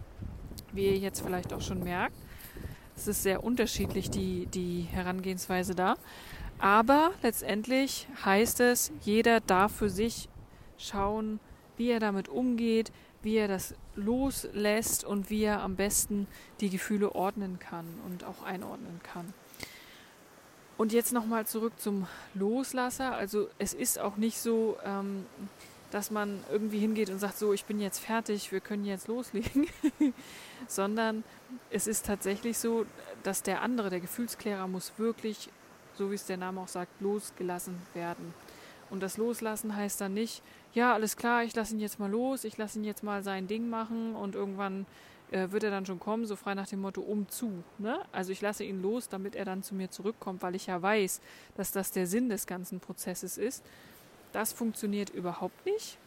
wie 0.73 0.85
ihr 0.85 0.99
jetzt 0.99 1.23
vielleicht 1.23 1.55
auch 1.55 1.63
schon 1.63 1.83
merkt. 1.83 2.15
Es 2.97 3.09
ist 3.09 3.23
sehr 3.23 3.43
unterschiedlich, 3.43 4.11
die, 4.11 4.45
die 4.45 4.83
Herangehensweise 4.83 5.75
da. 5.75 5.97
Aber 6.59 7.13
letztendlich 7.23 8.07
heißt 8.27 8.61
es, 8.61 8.93
jeder 9.01 9.41
darf 9.41 9.75
für 9.75 9.89
sich 9.89 10.29
schauen, 10.77 11.41
wie 11.79 11.89
er 11.89 11.99
damit 11.99 12.29
umgeht, 12.29 12.93
wie 13.23 13.37
er 13.37 13.49
das 13.49 13.75
loslässt 13.97 15.05
und 15.05 15.31
wie 15.31 15.45
er 15.45 15.63
am 15.63 15.77
besten 15.77 16.27
die 16.61 16.69
Gefühle 16.69 17.15
ordnen 17.15 17.59
kann 17.59 17.87
und 18.07 18.25
auch 18.25 18.43
einordnen 18.43 19.01
kann. 19.03 19.33
Und 20.81 20.95
jetzt 20.95 21.13
nochmal 21.13 21.47
zurück 21.47 21.75
zum 21.79 22.07
Loslasser. 22.33 23.15
Also 23.15 23.49
es 23.59 23.75
ist 23.75 23.99
auch 23.99 24.17
nicht 24.17 24.39
so, 24.39 24.79
ähm, 24.83 25.27
dass 25.91 26.11
man 26.11 26.43
irgendwie 26.51 26.79
hingeht 26.79 27.11
und 27.11 27.19
sagt, 27.19 27.39
so, 27.39 27.53
ich 27.53 27.65
bin 27.65 27.81
jetzt 27.81 27.99
fertig, 27.99 28.53
wir 28.53 28.61
können 28.61 28.85
jetzt 28.85 29.09
loslegen, 29.09 29.67
sondern 30.69 31.25
es 31.71 31.87
ist 31.87 32.07
tatsächlich 32.07 32.59
so, 32.59 32.87
dass 33.23 33.43
der 33.43 33.63
andere, 33.63 33.91
der 33.91 34.01
Gefühlsklärer, 34.01 34.69
muss 34.69 34.93
wirklich, 34.99 35.51
so 35.95 36.11
wie 36.11 36.15
es 36.15 36.27
der 36.27 36.37
Name 36.37 36.61
auch 36.61 36.69
sagt, 36.69 37.01
losgelassen 37.01 37.77
werden. 37.95 38.35
Und 38.91 39.03
das 39.03 39.17
Loslassen 39.17 39.75
heißt 39.77 40.01
dann 40.01 40.15
nicht, 40.15 40.43
ja, 40.75 40.95
alles 40.95 41.17
klar, 41.17 41.45
ich 41.45 41.55
lasse 41.55 41.75
ihn 41.75 41.81
jetzt 41.81 41.99
mal 41.99 42.11
los, 42.11 42.45
ich 42.45 42.57
lasse 42.57 42.79
ihn 42.79 42.85
jetzt 42.85 43.03
mal 43.03 43.23
sein 43.23 43.47
Ding 43.47 43.69
machen 43.69 44.15
und 44.15 44.35
irgendwann 44.35 44.87
äh, 45.31 45.51
wird 45.51 45.65
er 45.65 45.71
dann 45.71 45.87
schon 45.87 46.01
kommen, 46.01 46.27
so 46.27 46.37
frei 46.37 46.55
nach 46.55 46.67
dem 46.67 46.81
Motto 46.81 47.01
um 47.01 47.29
zu. 47.29 47.63
Ne? 47.79 48.01
Also 48.13 48.33
ich 48.33 48.41
lasse 48.41 48.65
ihn 48.65 48.83
los, 48.83 49.09
damit 49.09 49.37
er 49.37 49.45
dann 49.45 49.63
zu 49.63 49.75
mir 49.75 49.91
zurückkommt, 49.91 50.43
weil 50.43 50.55
ich 50.55 50.67
ja 50.67 50.81
weiß, 50.81 51.21
dass 51.57 51.73
das 51.73 51.93
der 51.93 52.07
Sinn 52.07 52.29
des 52.29 52.47
ganzen 52.47 52.81
Prozesses 52.81 53.39
ist. 53.39 53.65
Das 54.33 54.53
funktioniert 54.53 55.11
überhaupt 55.11 55.67
nicht, 55.67 55.99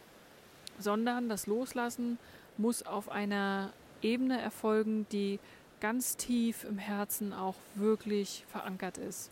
sondern 0.78 1.28
das 1.28 1.46
Loslassen 1.46 2.18
muss 2.56 2.82
auf 2.84 3.08
einer 3.08 3.72
Ebene 4.02 4.40
erfolgen, 4.40 5.06
die 5.10 5.38
ganz 5.80 6.16
tief 6.16 6.64
im 6.64 6.78
Herzen 6.78 7.32
auch 7.32 7.56
wirklich 7.74 8.44
verankert 8.48 8.98
ist. 8.98 9.30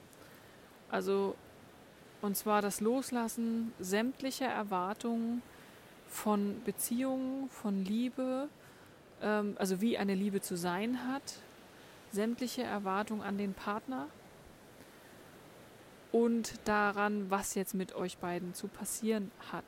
Also, 0.90 1.34
und 2.20 2.36
zwar 2.36 2.60
das 2.60 2.80
Loslassen 2.80 3.72
sämtlicher 3.80 4.46
Erwartungen 4.46 5.42
von 6.08 6.60
Beziehungen, 6.64 7.48
von 7.48 7.84
Liebe, 7.84 8.48
ähm, 9.22 9.56
also 9.58 9.80
wie 9.80 9.96
eine 9.96 10.14
Liebe 10.14 10.40
zu 10.40 10.56
sein 10.56 11.08
hat, 11.08 11.22
sämtliche 12.10 12.62
Erwartungen 12.62 13.22
an 13.22 13.38
den 13.38 13.54
Partner, 13.54 14.08
und 16.12 16.54
daran, 16.66 17.30
was 17.30 17.54
jetzt 17.54 17.74
mit 17.74 17.94
euch 17.94 18.18
beiden 18.18 18.54
zu 18.54 18.68
passieren 18.68 19.30
hat. 19.50 19.64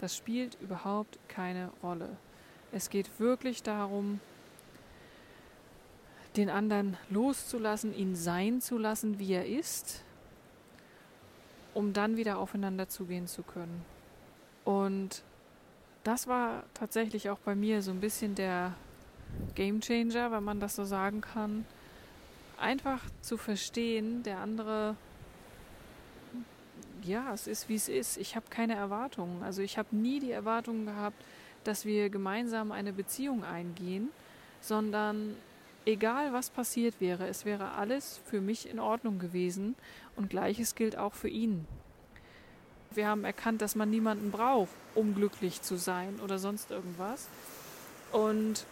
Das 0.00 0.16
spielt 0.16 0.56
überhaupt 0.62 1.18
keine 1.28 1.70
Rolle. 1.82 2.16
Es 2.72 2.88
geht 2.88 3.18
wirklich 3.18 3.62
darum, 3.62 4.20
den 6.36 6.48
anderen 6.48 6.96
loszulassen, 7.10 7.94
ihn 7.94 8.14
sein 8.14 8.60
zu 8.60 8.78
lassen, 8.78 9.18
wie 9.18 9.32
er 9.32 9.46
ist, 9.46 10.04
um 11.74 11.92
dann 11.92 12.16
wieder 12.16 12.38
aufeinander 12.38 12.88
zugehen 12.88 13.26
zu 13.26 13.42
können. 13.42 13.84
Und 14.64 15.22
das 16.04 16.28
war 16.28 16.62
tatsächlich 16.74 17.28
auch 17.28 17.38
bei 17.38 17.56
mir 17.56 17.82
so 17.82 17.90
ein 17.90 18.00
bisschen 18.00 18.36
der 18.36 18.74
Game 19.54 19.80
Changer, 19.80 20.30
wenn 20.30 20.44
man 20.44 20.60
das 20.60 20.76
so 20.76 20.84
sagen 20.84 21.20
kann. 21.20 21.66
Einfach 22.58 23.02
zu 23.20 23.36
verstehen, 23.36 24.22
der 24.22 24.38
andere 24.38 24.94
ja, 27.04 27.32
es 27.32 27.46
ist 27.46 27.68
wie 27.68 27.76
es 27.76 27.88
ist. 27.88 28.16
Ich 28.16 28.36
habe 28.36 28.46
keine 28.50 28.74
Erwartungen. 28.74 29.42
Also 29.42 29.62
ich 29.62 29.78
habe 29.78 29.94
nie 29.94 30.20
die 30.20 30.30
Erwartungen 30.30 30.86
gehabt, 30.86 31.22
dass 31.64 31.84
wir 31.84 32.10
gemeinsam 32.10 32.72
eine 32.72 32.92
Beziehung 32.92 33.44
eingehen, 33.44 34.08
sondern 34.60 35.36
egal 35.84 36.32
was 36.32 36.50
passiert 36.50 37.00
wäre, 37.00 37.26
es 37.26 37.44
wäre 37.44 37.72
alles 37.72 38.20
für 38.26 38.40
mich 38.40 38.68
in 38.68 38.78
Ordnung 38.78 39.18
gewesen 39.18 39.74
und 40.16 40.30
gleiches 40.30 40.74
gilt 40.74 40.96
auch 40.96 41.14
für 41.14 41.28
ihn. 41.28 41.66
Wir 42.92 43.06
haben 43.06 43.24
erkannt, 43.24 43.62
dass 43.62 43.76
man 43.76 43.90
niemanden 43.90 44.30
braucht, 44.30 44.72
um 44.94 45.14
glücklich 45.14 45.62
zu 45.62 45.76
sein 45.76 46.18
oder 46.24 46.38
sonst 46.38 46.70
irgendwas. 46.70 47.28
Und 48.10 48.64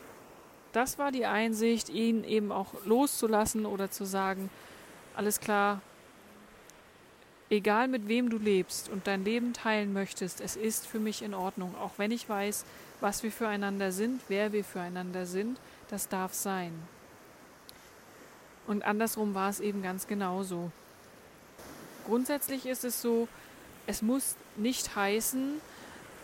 das 0.72 0.98
war 0.98 1.12
die 1.12 1.26
Einsicht, 1.26 1.88
ihn 1.88 2.24
eben 2.24 2.50
auch 2.50 2.74
loszulassen 2.84 3.64
oder 3.64 3.90
zu 3.90 4.04
sagen, 4.04 4.50
alles 5.14 5.40
klar, 5.40 5.80
egal 7.50 7.88
mit 7.88 8.08
wem 8.08 8.30
du 8.30 8.38
lebst 8.38 8.88
und 8.88 9.06
dein 9.06 9.24
Leben 9.24 9.52
teilen 9.52 9.92
möchtest, 9.92 10.40
es 10.40 10.56
ist 10.56 10.86
für 10.86 10.98
mich 10.98 11.22
in 11.22 11.34
Ordnung, 11.34 11.74
auch 11.76 11.92
wenn 11.96 12.10
ich 12.10 12.28
weiß, 12.28 12.64
was 13.00 13.22
wir 13.22 13.32
füreinander 13.32 13.92
sind, 13.92 14.20
wer 14.28 14.52
wir 14.52 14.64
füreinander 14.64 15.26
sind, 15.26 15.58
das 15.88 16.08
darf 16.08 16.34
sein. 16.34 16.72
Und 18.66 18.84
andersrum 18.84 19.34
war 19.34 19.48
es 19.48 19.60
eben 19.60 19.82
ganz 19.82 20.06
genauso. 20.06 20.70
Grundsätzlich 22.06 22.66
ist 22.66 22.84
es 22.84 23.00
so, 23.00 23.28
es 23.86 24.02
muss 24.02 24.36
nicht 24.56 24.94
heißen, 24.94 25.60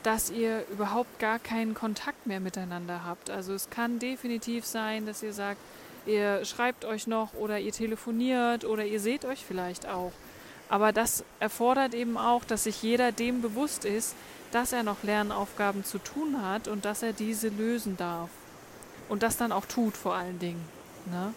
dass 0.02 0.30
ihr 0.30 0.66
überhaupt 0.70 1.18
gar 1.18 1.38
keinen 1.38 1.72
Kontakt 1.72 2.26
mehr 2.26 2.40
miteinander 2.40 3.04
habt. 3.04 3.30
Also 3.30 3.54
es 3.54 3.70
kann 3.70 3.98
definitiv 3.98 4.66
sein, 4.66 5.06
dass 5.06 5.22
ihr 5.22 5.32
sagt, 5.32 5.60
ihr 6.04 6.44
schreibt 6.44 6.84
euch 6.84 7.06
noch 7.06 7.32
oder 7.32 7.58
ihr 7.58 7.72
telefoniert 7.72 8.66
oder 8.66 8.84
ihr 8.84 9.00
seht 9.00 9.24
euch 9.24 9.42
vielleicht 9.42 9.88
auch. 9.88 10.12
Aber 10.74 10.90
das 10.90 11.22
erfordert 11.38 11.94
eben 11.94 12.18
auch, 12.18 12.42
dass 12.42 12.64
sich 12.64 12.82
jeder 12.82 13.12
dem 13.12 13.40
bewusst 13.40 13.84
ist, 13.84 14.16
dass 14.50 14.72
er 14.72 14.82
noch 14.82 15.04
Lernaufgaben 15.04 15.84
zu 15.84 15.98
tun 15.98 16.42
hat 16.42 16.66
und 16.66 16.84
dass 16.84 17.04
er 17.04 17.12
diese 17.12 17.46
lösen 17.46 17.96
darf. 17.96 18.28
Und 19.08 19.22
das 19.22 19.36
dann 19.36 19.52
auch 19.52 19.66
tut 19.66 19.96
vor 19.96 20.16
allen 20.16 20.40
Dingen. 20.40 20.60
Ne? 21.12 21.32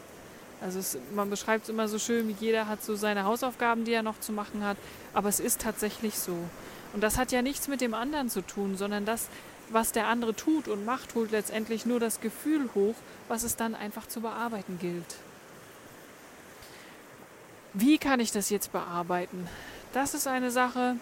Also 0.60 0.80
es, 0.80 0.98
man 1.14 1.30
beschreibt 1.30 1.66
es 1.66 1.70
immer 1.70 1.88
so 1.88 2.00
schön, 2.00 2.36
jeder 2.40 2.68
hat 2.68 2.84
so 2.84 2.96
seine 2.96 3.26
Hausaufgaben, 3.26 3.86
die 3.86 3.94
er 3.94 4.02
noch 4.02 4.20
zu 4.20 4.32
machen 4.32 4.64
hat, 4.64 4.78
aber 5.14 5.30
es 5.30 5.40
ist 5.40 5.62
tatsächlich 5.62 6.18
so. 6.18 6.36
Und 6.94 7.04
das 7.04 7.20
hat 7.20 7.32
ja 7.32 7.44
nichts 7.44 7.68
mit 7.68 7.80
dem 7.80 7.94
anderen 7.94 8.32
zu 8.32 8.42
tun, 8.42 8.76
sondern 8.76 9.06
das, 9.06 9.28
was 9.70 9.92
der 9.92 10.08
andere 10.08 10.36
tut 10.36 10.68
und 10.68 10.84
macht, 10.84 11.14
holt 11.14 11.30
letztendlich 11.30 11.86
nur 11.86 12.00
das 12.00 12.22
Gefühl 12.22 12.72
hoch, 12.74 12.96
was 13.28 13.44
es 13.44 13.56
dann 13.56 13.76
einfach 13.76 14.08
zu 14.08 14.20
bearbeiten 14.22 14.80
gilt. 14.82 15.16
Wie 17.80 18.00
kann 18.00 18.20
ich 18.20 18.32
das 18.32 18.50
jetzt 18.50 18.72
bearbeiten? 18.72 19.48
Das 19.94 20.16
ist 20.16 20.26
eine 20.26 20.50
Sache, 20.50 20.96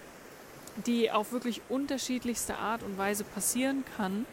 die 0.86 1.10
auf 1.10 1.32
wirklich 1.32 1.62
unterschiedlichste 1.70 2.58
Art 2.58 2.84
und 2.84 2.98
Weise 2.98 3.24
passieren 3.24 3.86
kann. 3.96 4.26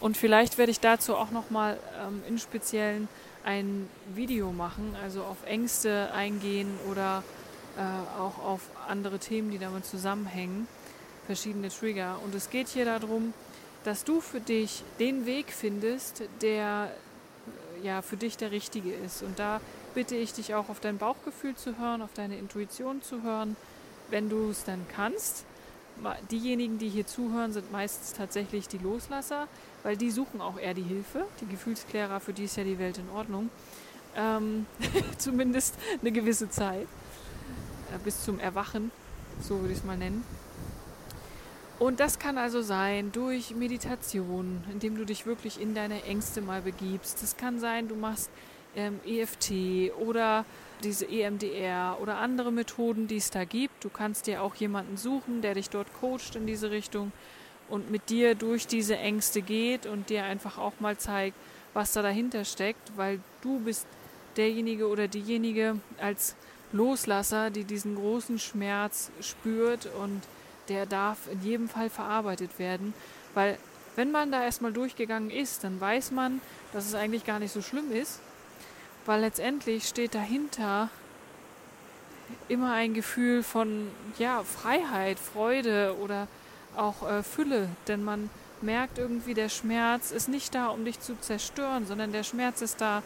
Und 0.00 0.16
vielleicht 0.16 0.56
werde 0.56 0.72
ich 0.72 0.80
dazu 0.80 1.14
auch 1.14 1.30
nochmal 1.30 1.78
ähm, 2.02 2.22
in 2.26 2.38
Speziellen 2.38 3.06
ein 3.44 3.86
Video 4.14 4.50
machen, 4.50 4.96
also 5.02 5.24
auf 5.24 5.44
Ängste 5.44 6.10
eingehen 6.14 6.70
oder 6.90 7.22
äh, 7.76 7.82
auch 8.18 8.42
auf 8.42 8.62
andere 8.88 9.18
Themen, 9.18 9.50
die 9.50 9.58
damit 9.58 9.84
zusammenhängen, 9.84 10.68
verschiedene 11.26 11.68
Trigger. 11.68 12.18
Und 12.24 12.34
es 12.34 12.48
geht 12.48 12.68
hier 12.68 12.86
darum, 12.86 13.34
dass 13.84 14.04
du 14.04 14.22
für 14.22 14.40
dich 14.40 14.84
den 14.98 15.26
Weg 15.26 15.52
findest, 15.52 16.22
der 16.40 16.92
ja 17.82 18.00
für 18.00 18.16
dich 18.16 18.38
der 18.38 18.52
richtige 18.52 18.94
ist. 18.94 19.22
Und 19.22 19.38
da 19.38 19.60
bitte 19.94 20.16
ich 20.16 20.32
dich 20.32 20.54
auch 20.54 20.68
auf 20.68 20.80
dein 20.80 20.98
Bauchgefühl 20.98 21.54
zu 21.54 21.78
hören, 21.78 22.02
auf 22.02 22.12
deine 22.14 22.36
Intuition 22.36 23.02
zu 23.02 23.22
hören, 23.22 23.56
wenn 24.10 24.28
du 24.28 24.50
es 24.50 24.64
dann 24.64 24.86
kannst. 24.94 25.44
Diejenigen, 26.30 26.78
die 26.78 26.88
hier 26.88 27.06
zuhören, 27.06 27.52
sind 27.52 27.70
meistens 27.72 28.14
tatsächlich 28.14 28.68
die 28.68 28.78
Loslasser, 28.78 29.48
weil 29.82 29.96
die 29.96 30.10
suchen 30.10 30.40
auch 30.40 30.58
eher 30.58 30.72
die 30.72 30.82
Hilfe. 30.82 31.26
Die 31.40 31.46
Gefühlsklärer, 31.46 32.20
für 32.20 32.32
die 32.32 32.44
ist 32.44 32.56
ja 32.56 32.64
die 32.64 32.78
Welt 32.78 32.96
in 32.98 33.10
Ordnung. 33.10 33.50
Ähm, 34.16 34.66
zumindest 35.18 35.74
eine 36.00 36.10
gewisse 36.10 36.48
Zeit. 36.48 36.86
Äh, 37.94 37.98
bis 38.02 38.24
zum 38.24 38.38
Erwachen, 38.38 38.90
so 39.42 39.60
würde 39.60 39.72
ich 39.72 39.78
es 39.78 39.84
mal 39.84 39.98
nennen. 39.98 40.24
Und 41.78 41.98
das 41.98 42.18
kann 42.18 42.36
also 42.36 42.60
sein 42.60 43.10
durch 43.10 43.54
Meditation, 43.54 44.62
indem 44.70 44.96
du 44.96 45.06
dich 45.06 45.24
wirklich 45.24 45.60
in 45.60 45.74
deine 45.74 46.04
Ängste 46.04 46.42
mal 46.42 46.60
begibst. 46.60 47.22
Das 47.22 47.36
kann 47.36 47.58
sein, 47.58 47.88
du 47.88 47.94
machst 47.94 48.30
ähm, 48.76 49.00
EFT 49.06 49.92
oder 49.98 50.44
diese 50.82 51.06
EMDR 51.06 51.98
oder 52.00 52.16
andere 52.16 52.52
Methoden, 52.52 53.06
die 53.06 53.16
es 53.16 53.30
da 53.30 53.44
gibt. 53.44 53.84
Du 53.84 53.90
kannst 53.90 54.26
dir 54.26 54.42
auch 54.42 54.54
jemanden 54.54 54.96
suchen, 54.96 55.42
der 55.42 55.54
dich 55.54 55.70
dort 55.70 55.88
coacht 56.00 56.36
in 56.36 56.46
diese 56.46 56.70
Richtung. 56.70 57.12
und 57.68 57.88
mit 57.88 58.10
dir 58.10 58.34
durch 58.34 58.66
diese 58.66 58.96
Ängste 58.96 59.42
geht 59.42 59.86
und 59.86 60.10
dir 60.10 60.24
einfach 60.24 60.58
auch 60.58 60.72
mal 60.80 60.98
zeigt, 60.98 61.36
was 61.72 61.92
da 61.92 62.02
dahinter 62.02 62.44
steckt, 62.44 62.96
weil 62.96 63.20
du 63.42 63.60
bist 63.60 63.86
derjenige 64.36 64.88
oder 64.88 65.06
diejenige 65.06 65.76
als 66.00 66.34
Loslasser, 66.72 67.50
die 67.50 67.62
diesen 67.62 67.94
großen 67.94 68.40
Schmerz 68.40 69.12
spürt 69.20 69.86
und 70.00 70.22
der 70.68 70.84
darf 70.86 71.18
in 71.30 71.42
jedem 71.42 71.68
Fall 71.68 71.90
verarbeitet 71.90 72.58
werden, 72.58 72.92
weil 73.34 73.56
wenn 73.96 74.10
man 74.10 74.30
da 74.30 74.42
erstmal 74.42 74.72
durchgegangen 74.72 75.30
ist, 75.30 75.64
dann 75.64 75.80
weiß 75.80 76.12
man, 76.12 76.40
dass 76.72 76.86
es 76.86 76.94
eigentlich 76.94 77.24
gar 77.24 77.38
nicht 77.38 77.52
so 77.52 77.60
schlimm 77.60 77.92
ist, 77.92 78.20
weil 79.06 79.20
letztendlich 79.20 79.88
steht 79.88 80.14
dahinter 80.14 80.88
immer 82.48 82.72
ein 82.72 82.94
Gefühl 82.94 83.42
von 83.42 83.88
ja, 84.18 84.42
Freiheit, 84.42 85.18
Freude 85.18 85.96
oder 86.00 86.26
auch 86.76 87.08
äh, 87.08 87.22
Fülle, 87.22 87.68
denn 87.88 88.04
man 88.04 88.30
merkt 88.62 88.98
irgendwie, 88.98 89.34
der 89.34 89.48
Schmerz 89.48 90.10
ist 90.10 90.28
nicht 90.28 90.54
da, 90.54 90.68
um 90.68 90.84
dich 90.84 91.00
zu 91.00 91.18
zerstören, 91.20 91.86
sondern 91.86 92.12
der 92.12 92.24
Schmerz 92.24 92.60
ist 92.60 92.80
da, 92.80 93.02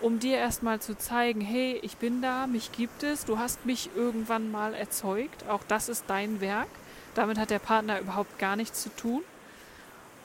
um 0.00 0.18
dir 0.18 0.36
erstmal 0.36 0.80
zu 0.80 0.96
zeigen, 0.98 1.40
hey, 1.40 1.78
ich 1.82 1.96
bin 1.96 2.22
da, 2.22 2.46
mich 2.46 2.72
gibt 2.72 3.02
es, 3.02 3.24
du 3.24 3.38
hast 3.38 3.64
mich 3.64 3.90
irgendwann 3.94 4.50
mal 4.50 4.74
erzeugt, 4.74 5.48
auch 5.48 5.62
das 5.66 5.88
ist 5.88 6.04
dein 6.08 6.40
Werk. 6.40 6.68
Damit 7.14 7.38
hat 7.38 7.50
der 7.50 7.58
Partner 7.58 8.00
überhaupt 8.00 8.38
gar 8.38 8.56
nichts 8.56 8.82
zu 8.82 8.88
tun. 8.90 9.22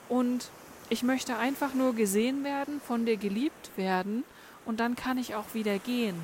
Und 0.10 0.50
ich 0.90 1.04
möchte 1.04 1.38
einfach 1.38 1.74
nur 1.74 1.94
gesehen 1.94 2.44
werden, 2.44 2.82
von 2.86 3.06
dir 3.06 3.18
geliebt 3.18 3.72
werden 3.76 4.24
und 4.68 4.80
dann 4.80 4.96
kann 4.96 5.18
ich 5.18 5.34
auch 5.34 5.54
wieder 5.54 5.80
gehen. 5.80 6.22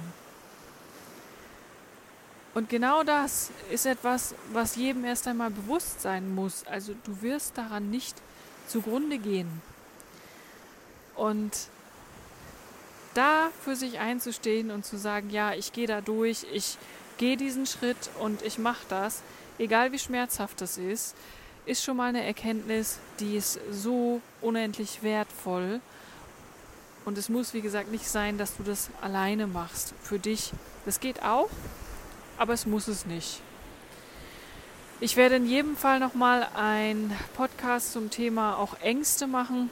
Und 2.54 2.70
genau 2.70 3.04
das 3.04 3.50
ist 3.72 3.88
etwas, 3.88 4.36
was 4.52 4.76
jedem 4.76 5.06
erst 5.06 5.28
einmal 5.28 5.50
bewusst 5.50 6.02
sein 6.02 6.36
muss. 6.36 6.68
Also 6.68 6.94
du 7.06 7.22
wirst 7.24 7.58
daran 7.58 7.90
nicht 7.90 8.16
zugrunde 8.68 9.18
gehen. 9.18 9.62
Und 11.16 11.52
da 13.16 13.50
für 13.64 13.76
sich 13.76 14.00
einzustehen 14.00 14.72
und 14.72 14.86
zu 14.86 14.98
sagen, 14.98 15.30
ja, 15.30 15.54
ich 15.54 15.72
gehe 15.74 15.88
da 15.88 16.02
durch, 16.02 16.46
ich 16.52 16.78
gehe 17.18 17.38
diesen 17.38 17.66
Schritt 17.66 18.10
und 18.20 18.42
ich 18.42 18.58
mache 18.58 18.86
das, 18.90 19.22
egal 19.58 19.92
wie 19.92 20.00
schmerzhaft 20.00 20.62
das 20.62 20.78
ist, 20.78 21.16
ist 21.66 21.84
schon 21.84 21.98
mal 21.98 22.10
eine 22.10 22.24
Erkenntnis, 22.24 23.00
die 23.20 23.38
ist 23.38 23.60
so 23.72 24.22
unendlich 24.42 25.02
wertvoll. 25.02 25.80
Und 27.06 27.18
es 27.18 27.30
muss, 27.30 27.54
wie 27.54 27.62
gesagt, 27.62 27.92
nicht 27.92 28.08
sein, 28.08 28.38
dass 28.38 28.56
du 28.56 28.64
das 28.64 28.90
alleine 29.02 29.48
machst. 29.48 29.94
Für 30.02 30.20
dich, 30.20 30.52
das 30.86 31.00
geht 31.00 31.24
auch, 31.24 31.50
aber 32.38 32.54
es 32.54 32.66
muss 32.66 32.88
es 32.88 33.06
nicht. 33.06 33.42
Ich 35.00 35.18
werde 35.18 35.36
in 35.36 35.46
jedem 35.46 35.76
Fall 35.76 36.00
nochmal 36.00 36.48
ein 36.56 37.12
Podcast 37.36 37.92
zum 37.92 38.10
Thema 38.10 38.58
auch 38.58 38.80
Ängste 38.82 39.28
machen. 39.28 39.70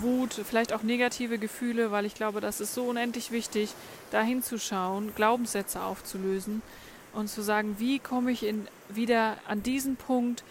Wut, 0.00 0.32
vielleicht 0.32 0.72
auch 0.72 0.82
negative 0.82 1.38
Gefühle, 1.38 1.90
weil 1.90 2.06
ich 2.06 2.14
glaube, 2.14 2.40
das 2.40 2.60
ist 2.60 2.74
so 2.74 2.84
unendlich 2.84 3.30
wichtig, 3.30 3.74
da 4.10 4.22
hinzuschauen, 4.22 5.14
Glaubenssätze 5.14 5.82
aufzulösen 5.82 6.62
und 7.12 7.28
zu 7.28 7.42
sagen, 7.42 7.76
wie 7.78 7.98
komme 7.98 8.32
ich 8.32 8.44
in, 8.44 8.66
wieder 8.88 9.36
an 9.46 9.62
diesen 9.62 9.96
Punkt, 9.96 10.42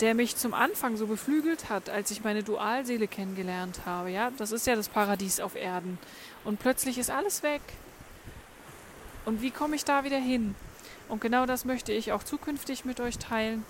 der 0.00 0.14
mich 0.14 0.36
zum 0.36 0.54
Anfang 0.54 0.96
so 0.96 1.06
beflügelt 1.06 1.68
hat, 1.68 1.90
als 1.90 2.10
ich 2.10 2.24
meine 2.24 2.42
Dualseele 2.42 3.06
kennengelernt 3.06 3.80
habe. 3.84 4.10
Ja, 4.10 4.30
das 4.38 4.50
ist 4.50 4.66
ja 4.66 4.74
das 4.74 4.88
Paradies 4.88 5.40
auf 5.40 5.54
Erden. 5.56 5.98
Und 6.44 6.58
plötzlich 6.58 6.96
ist 6.98 7.10
alles 7.10 7.42
weg. 7.42 7.60
Und 9.26 9.42
wie 9.42 9.50
komme 9.50 9.76
ich 9.76 9.84
da 9.84 10.04
wieder 10.04 10.18
hin? 10.18 10.54
Und 11.08 11.20
genau 11.20 11.44
das 11.44 11.64
möchte 11.64 11.92
ich 11.92 12.12
auch 12.12 12.22
zukünftig 12.22 12.84
mit 12.84 13.00
euch 13.00 13.18
teilen. 13.18 13.64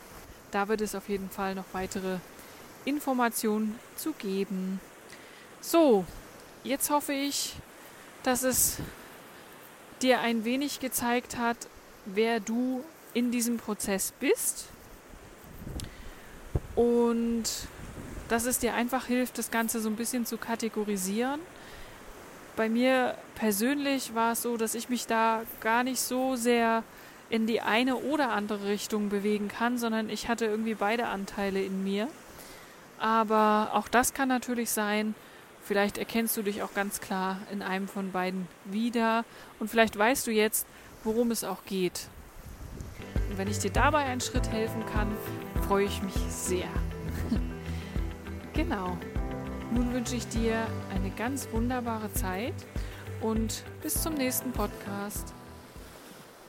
Da 0.53 0.69
wird 0.69 0.81
es 0.81 0.95
auf 0.95 1.09
jeden 1.09 1.31
Fall 1.31 1.55
noch 1.55 1.65
weitere 1.73 2.19
Informationen 2.85 3.79
zu 3.97 4.13
geben. 4.13 4.81
So, 5.61 6.05
jetzt 6.63 6.91
hoffe 6.91 7.13
ich, 7.13 7.55
dass 8.23 8.45
es 8.45 8.77
dir 10.01 10.21
ein 10.21 10.45
wenig 10.45 10.81
gezeigt 10.81 11.37
hat, 11.37 11.57
wer 12.07 12.41
du 12.41 12.85
in 13.15 13.33
diesem 13.33 13.57
Prozess 13.57 14.13
bist 14.21 14.69
und 16.81 17.45
dass 18.29 18.47
es 18.47 18.59
dir 18.59 18.73
einfach 18.73 19.05
hilft, 19.05 19.37
das 19.37 19.51
Ganze 19.51 19.81
so 19.81 19.91
ein 19.91 19.97
bisschen 19.97 20.25
zu 20.25 20.39
kategorisieren. 20.39 21.41
Bei 22.57 22.71
mir 22.71 23.17
persönlich 23.35 24.15
war 24.15 24.33
es 24.33 24.41
so, 24.41 24.57
dass 24.57 24.75
ich 24.75 24.89
mich 24.89 25.07
da 25.07 25.43
gar 25.61 25.85
nicht 25.85 26.01
so 26.01 26.37
sehr 26.37 26.83
in 27.29 27.47
die 27.47 27.61
eine 27.61 27.97
oder 27.97 28.31
andere 28.31 28.67
Richtung 28.69 29.11
bewegen 29.11 29.49
kann, 29.49 29.77
sondern 29.77 30.09
ich 30.09 30.29
hatte 30.29 30.47
irgendwie 30.47 30.75
beide 30.75 31.09
Anteile 31.09 31.63
in 31.63 31.85
mir. 31.85 32.09
Aber 32.99 33.73
auch 33.75 33.89
das 33.89 34.15
kann 34.15 34.29
natürlich 34.29 34.71
sein. 34.71 35.15
Vielleicht 35.63 35.99
erkennst 35.99 36.35
du 36.39 36.43
dich 36.43 36.63
auch 36.63 36.73
ganz 36.73 37.01
klar 37.01 37.37
in 37.53 37.61
einem 37.61 37.89
von 37.89 38.11
beiden 38.11 38.49
wieder 38.65 39.27
und 39.59 39.69
vielleicht 39.69 39.99
weißt 39.99 40.27
du 40.27 40.31
jetzt, 40.31 40.67
worum 41.05 41.31
es 41.31 41.45
auch 41.45 41.65
geht. 41.67 42.09
Und 43.29 43.37
wenn 43.37 43.49
ich 43.49 43.59
dir 43.59 43.71
dabei 43.71 44.05
einen 44.05 44.23
Schritt 44.23 44.51
helfen 44.51 44.85
kann, 44.87 45.09
freue 45.71 45.85
ich 45.85 46.03
mich 46.03 46.15
sehr. 46.15 46.67
genau. 48.55 48.99
Nun 49.73 49.93
wünsche 49.93 50.17
ich 50.17 50.27
dir 50.27 50.67
eine 50.93 51.11
ganz 51.11 51.47
wunderbare 51.53 52.13
Zeit 52.13 52.55
und 53.21 53.63
bis 53.81 54.03
zum 54.03 54.15
nächsten 54.15 54.51
Podcast. 54.51 55.33